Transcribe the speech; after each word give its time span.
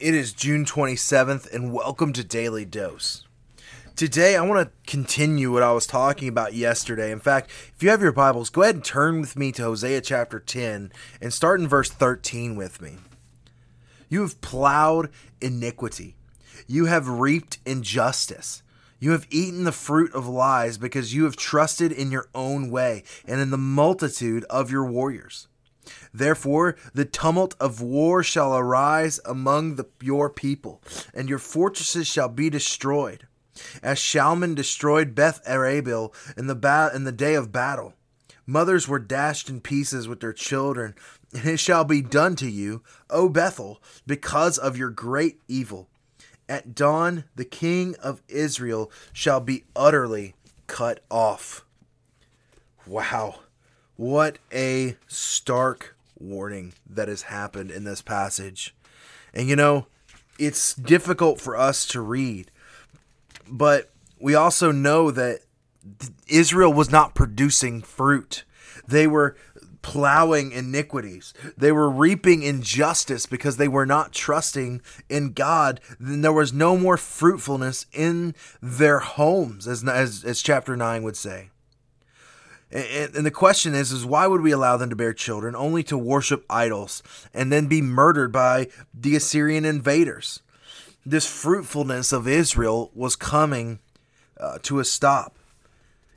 It 0.00 0.14
is 0.14 0.32
June 0.32 0.64
27th, 0.64 1.52
and 1.52 1.74
welcome 1.74 2.14
to 2.14 2.24
Daily 2.24 2.64
Dose. 2.64 3.26
Today, 3.96 4.34
I 4.34 4.40
want 4.40 4.66
to 4.66 4.90
continue 4.90 5.52
what 5.52 5.62
I 5.62 5.72
was 5.72 5.86
talking 5.86 6.26
about 6.26 6.54
yesterday. 6.54 7.12
In 7.12 7.20
fact, 7.20 7.50
if 7.76 7.82
you 7.82 7.90
have 7.90 8.00
your 8.00 8.10
Bibles, 8.10 8.48
go 8.48 8.62
ahead 8.62 8.76
and 8.76 8.82
turn 8.82 9.20
with 9.20 9.36
me 9.36 9.52
to 9.52 9.62
Hosea 9.62 10.00
chapter 10.00 10.40
10 10.40 10.90
and 11.20 11.34
start 11.34 11.60
in 11.60 11.68
verse 11.68 11.90
13 11.90 12.56
with 12.56 12.80
me. 12.80 12.96
You 14.08 14.22
have 14.22 14.40
plowed 14.40 15.10
iniquity, 15.42 16.16
you 16.66 16.86
have 16.86 17.06
reaped 17.06 17.58
injustice. 17.66 18.62
You 19.02 19.10
have 19.12 19.26
eaten 19.30 19.64
the 19.64 19.72
fruit 19.72 20.14
of 20.14 20.26
lies 20.26 20.78
because 20.78 21.14
you 21.14 21.24
have 21.24 21.36
trusted 21.36 21.92
in 21.92 22.10
your 22.10 22.28
own 22.34 22.70
way 22.70 23.02
and 23.26 23.40
in 23.40 23.50
the 23.50 23.58
multitude 23.58 24.44
of 24.48 24.70
your 24.70 24.84
warriors. 24.84 25.46
Therefore, 26.12 26.76
the 26.92 27.04
tumult 27.04 27.54
of 27.60 27.80
war 27.80 28.22
shall 28.22 28.56
arise 28.56 29.20
among 29.24 29.76
the, 29.76 29.86
your 30.00 30.28
people, 30.30 30.82
and 31.14 31.28
your 31.28 31.38
fortresses 31.38 32.06
shall 32.06 32.28
be 32.28 32.50
destroyed, 32.50 33.26
as 33.82 33.98
Shalman 33.98 34.54
destroyed 34.54 35.14
Beth 35.14 35.40
Arabil 35.46 36.12
in 36.36 36.46
the 36.46 36.54
ba- 36.54 36.90
in 36.94 37.04
the 37.04 37.12
day 37.12 37.34
of 37.34 37.52
battle. 37.52 37.94
Mothers 38.46 38.88
were 38.88 38.98
dashed 38.98 39.48
in 39.48 39.60
pieces 39.60 40.08
with 40.08 40.20
their 40.20 40.32
children, 40.32 40.94
and 41.32 41.46
it 41.46 41.58
shall 41.58 41.84
be 41.84 42.02
done 42.02 42.34
to 42.36 42.50
you, 42.50 42.82
O 43.08 43.28
Bethel, 43.28 43.80
because 44.06 44.58
of 44.58 44.76
your 44.76 44.90
great 44.90 45.40
evil. 45.46 45.88
At 46.48 46.74
dawn, 46.74 47.24
the 47.36 47.44
king 47.44 47.94
of 48.02 48.22
Israel 48.28 48.90
shall 49.12 49.40
be 49.40 49.64
utterly 49.76 50.34
cut 50.66 51.04
off. 51.08 51.64
Wow. 52.86 53.36
What 54.00 54.38
a 54.50 54.96
stark 55.08 55.94
warning 56.18 56.72
that 56.88 57.08
has 57.08 57.24
happened 57.24 57.70
in 57.70 57.84
this 57.84 58.00
passage. 58.00 58.74
And 59.34 59.46
you 59.46 59.56
know, 59.56 59.88
it's 60.38 60.72
difficult 60.72 61.38
for 61.38 61.54
us 61.54 61.84
to 61.88 62.00
read, 62.00 62.50
but 63.46 63.90
we 64.18 64.34
also 64.34 64.72
know 64.72 65.10
that 65.10 65.40
Israel 66.28 66.72
was 66.72 66.90
not 66.90 67.14
producing 67.14 67.82
fruit. 67.82 68.44
They 68.88 69.06
were 69.06 69.36
plowing 69.82 70.52
iniquities. 70.52 71.34
They 71.58 71.70
were 71.70 71.90
reaping 71.90 72.42
injustice 72.42 73.26
because 73.26 73.58
they 73.58 73.68
were 73.68 73.84
not 73.84 74.12
trusting 74.12 74.80
in 75.10 75.34
God. 75.34 75.78
Then 76.00 76.22
there 76.22 76.32
was 76.32 76.54
no 76.54 76.78
more 76.78 76.96
fruitfulness 76.96 77.84
in 77.92 78.34
their 78.62 79.00
homes, 79.00 79.68
as, 79.68 79.86
as, 79.86 80.24
as 80.24 80.40
chapter 80.40 80.74
9 80.74 81.02
would 81.02 81.18
say. 81.18 81.50
And, 82.72 83.16
and 83.16 83.26
the 83.26 83.30
question 83.30 83.74
is, 83.74 83.90
is 83.92 84.06
why 84.06 84.26
would 84.26 84.40
we 84.40 84.52
allow 84.52 84.76
them 84.76 84.90
to 84.90 84.96
bear 84.96 85.12
children 85.12 85.56
only 85.56 85.82
to 85.84 85.98
worship 85.98 86.44
idols 86.48 87.02
and 87.34 87.52
then 87.52 87.66
be 87.66 87.82
murdered 87.82 88.32
by 88.32 88.68
the 88.94 89.16
Assyrian 89.16 89.64
invaders? 89.64 90.40
This 91.04 91.26
fruitfulness 91.26 92.12
of 92.12 92.28
Israel 92.28 92.90
was 92.94 93.16
coming 93.16 93.80
uh, 94.38 94.58
to 94.62 94.78
a 94.78 94.84
stop. 94.84 95.36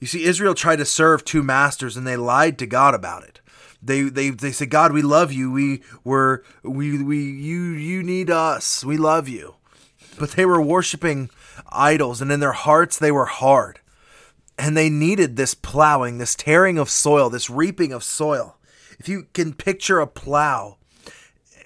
You 0.00 0.06
see, 0.06 0.24
Israel 0.24 0.54
tried 0.54 0.76
to 0.76 0.84
serve 0.84 1.24
two 1.24 1.42
masters 1.42 1.96
and 1.96 2.06
they 2.06 2.16
lied 2.16 2.58
to 2.58 2.66
God 2.66 2.94
about 2.94 3.24
it. 3.24 3.40
They, 3.82 4.02
they, 4.02 4.30
they 4.30 4.52
said, 4.52 4.70
God, 4.70 4.92
we 4.92 5.02
love 5.02 5.32
you. 5.32 5.50
We 5.52 5.82
were, 6.02 6.44
we, 6.62 7.02
we, 7.02 7.18
you, 7.18 7.62
you 7.72 8.02
need 8.02 8.30
us. 8.30 8.84
We 8.84 8.96
love 8.96 9.28
you. 9.28 9.56
But 10.18 10.32
they 10.32 10.46
were 10.46 10.60
worshiping 10.62 11.30
idols 11.70 12.22
and 12.22 12.32
in 12.32 12.40
their 12.40 12.52
hearts 12.52 12.98
they 12.98 13.12
were 13.12 13.26
hard 13.26 13.80
and 14.58 14.76
they 14.76 14.90
needed 14.90 15.36
this 15.36 15.54
plowing, 15.54 16.18
this 16.18 16.34
tearing 16.34 16.78
of 16.78 16.90
soil, 16.90 17.30
this 17.30 17.48
reaping 17.48 17.92
of 17.92 18.02
soil. 18.02 18.56
If 18.98 19.08
you 19.08 19.28
can 19.32 19.54
picture 19.54 20.00
a 20.00 20.06
plow 20.06 20.76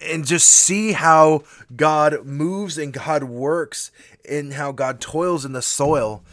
and 0.01 0.25
just 0.25 0.47
see 0.47 0.91
how 0.91 1.43
God 1.75 2.25
moves 2.25 2.77
and 2.77 2.93
God 2.93 3.23
works 3.23 3.91
and 4.29 4.53
how 4.53 4.71
God 4.71 5.01
toils 5.01 5.43
in 5.43 5.53
the 5.53 5.61
soil 5.61 6.23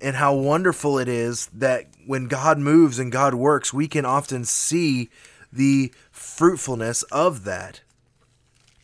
and 0.00 0.16
how 0.16 0.34
wonderful 0.34 0.98
it 0.98 1.08
is 1.08 1.46
that 1.54 1.86
when 2.06 2.26
God 2.26 2.58
moves 2.58 2.98
and 2.98 3.10
God 3.10 3.34
works, 3.34 3.72
we 3.72 3.88
can 3.88 4.04
often 4.04 4.44
see 4.44 5.08
the 5.52 5.92
fruitfulness 6.10 7.02
of 7.04 7.44
that. 7.44 7.80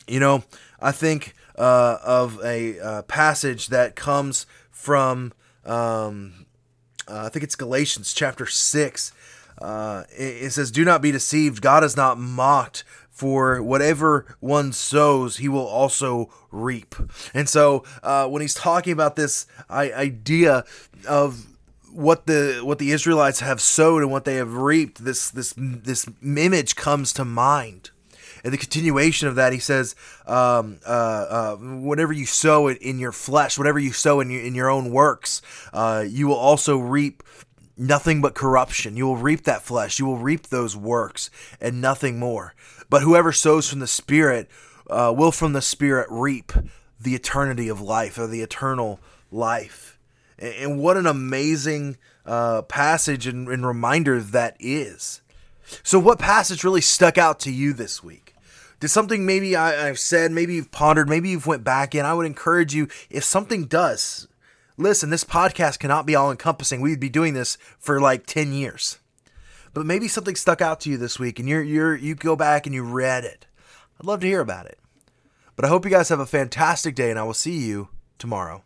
You 0.07 0.19
know, 0.19 0.43
I 0.79 0.91
think 0.91 1.35
uh, 1.57 1.97
of 2.03 2.39
a 2.43 2.79
uh, 2.79 3.01
passage 3.03 3.67
that 3.67 3.95
comes 3.95 4.45
from 4.71 5.33
um, 5.65 6.46
uh, 7.07 7.25
I 7.25 7.29
think 7.29 7.43
it's 7.43 7.55
Galatians 7.55 8.13
chapter 8.13 8.45
6. 8.45 9.11
Uh, 9.59 10.03
it, 10.15 10.43
it 10.43 10.53
says, 10.53 10.71
Do 10.71 10.85
not 10.85 11.01
be 11.01 11.11
deceived. 11.11 11.61
God 11.61 11.83
is 11.83 11.97
not 11.97 12.17
mocked 12.17 12.83
for 13.17 13.63
whatever 13.63 14.37
one 14.39 14.71
sows, 14.71 15.37
he 15.37 15.49
will 15.49 15.65
also 15.65 16.29
reap. 16.51 16.93
And 17.33 17.49
so, 17.49 17.83
uh, 18.03 18.27
when 18.27 18.43
he's 18.43 18.53
talking 18.53 18.93
about 18.93 19.15
this 19.15 19.47
I- 19.67 19.91
idea 19.91 20.63
of 21.07 21.47
what 21.91 22.27
the 22.27 22.61
what 22.63 22.77
the 22.77 22.91
Israelites 22.91 23.39
have 23.39 23.59
sowed 23.59 24.03
and 24.03 24.11
what 24.11 24.25
they 24.25 24.35
have 24.35 24.53
reaped, 24.53 25.03
this 25.03 25.31
this 25.31 25.55
this 25.57 26.07
image 26.23 26.75
comes 26.75 27.11
to 27.13 27.25
mind. 27.25 27.89
And 28.43 28.53
the 28.53 28.57
continuation 28.57 29.27
of 29.27 29.35
that, 29.35 29.53
he 29.53 29.59
says, 29.59 29.95
um, 30.25 30.79
uh, 30.85 30.89
uh, 30.89 31.55
whatever 31.55 32.13
you 32.13 32.25
sow 32.25 32.69
in 32.69 32.99
your 32.99 33.11
flesh, 33.11 33.57
whatever 33.57 33.79
you 33.79 33.91
sow 33.91 34.19
in 34.19 34.29
your, 34.29 34.41
in 34.41 34.55
your 34.55 34.69
own 34.69 34.91
works, 34.91 35.41
uh, 35.73 36.05
you 36.07 36.27
will 36.27 36.35
also 36.35 36.77
reap 36.77 37.23
nothing 37.77 38.21
but 38.21 38.33
corruption. 38.33 38.97
You 38.97 39.05
will 39.05 39.17
reap 39.17 39.43
that 39.43 39.61
flesh. 39.61 39.99
You 39.99 40.05
will 40.05 40.17
reap 40.17 40.47
those 40.47 40.75
works 40.75 41.29
and 41.61 41.81
nothing 41.81 42.19
more. 42.19 42.55
But 42.89 43.01
whoever 43.01 43.31
sows 43.31 43.69
from 43.69 43.79
the 43.79 43.87
Spirit 43.87 44.49
uh, 44.89 45.13
will 45.15 45.31
from 45.31 45.53
the 45.53 45.61
Spirit 45.61 46.07
reap 46.09 46.51
the 46.99 47.15
eternity 47.15 47.67
of 47.67 47.81
life 47.81 48.17
or 48.17 48.27
the 48.27 48.41
eternal 48.41 48.99
life. 49.31 49.99
And 50.39 50.79
what 50.79 50.97
an 50.97 51.05
amazing 51.05 51.97
uh, 52.25 52.61
passage 52.63 53.27
and, 53.27 53.47
and 53.47 53.65
reminder 53.65 54.21
that 54.21 54.55
is. 54.59 55.21
So, 55.83 55.99
what 55.99 56.19
passage 56.19 56.63
really 56.63 56.81
stuck 56.81 57.17
out 57.17 57.39
to 57.41 57.51
you 57.51 57.73
this 57.73 58.03
week? 58.03 58.26
Did 58.79 58.89
something 58.89 59.25
maybe 59.25 59.55
I, 59.55 59.87
have 59.87 59.99
said, 59.99 60.31
maybe 60.31 60.53
you've 60.53 60.71
pondered, 60.71 61.09
maybe 61.09 61.29
you've 61.29 61.47
went 61.47 61.63
back 61.63 61.95
in? 61.95 62.05
I 62.05 62.13
would 62.13 62.27
encourage 62.27 62.75
you 62.75 62.87
if 63.09 63.23
something 63.23 63.65
does. 63.65 64.27
Listen, 64.77 65.09
this 65.09 65.23
podcast 65.23 65.79
cannot 65.79 66.05
be 66.05 66.15
all 66.15 66.29
encompassing. 66.29 66.81
We'd 66.81 66.99
be 66.99 67.09
doing 67.09 67.33
this 67.33 67.57
for 67.79 67.99
like 67.99 68.27
ten 68.27 68.53
years, 68.53 68.99
but 69.73 69.87
maybe 69.87 70.07
something 70.07 70.35
stuck 70.35 70.61
out 70.61 70.79
to 70.81 70.91
you 70.91 70.97
this 70.97 71.17
week, 71.17 71.39
and 71.39 71.49
you're 71.49 71.63
you're 71.63 71.95
you 71.95 72.13
go 72.13 72.35
back 72.35 72.67
and 72.67 72.75
you 72.75 72.83
read 72.83 73.23
it. 73.23 73.47
I'd 73.99 74.05
love 74.05 74.19
to 74.19 74.27
hear 74.27 74.41
about 74.41 74.67
it. 74.67 74.77
But 75.55 75.65
I 75.65 75.69
hope 75.69 75.83
you 75.83 75.89
guys 75.89 76.09
have 76.09 76.19
a 76.19 76.27
fantastic 76.27 76.93
day, 76.93 77.09
and 77.09 77.17
I 77.17 77.23
will 77.23 77.33
see 77.33 77.57
you 77.57 77.89
tomorrow. 78.19 78.63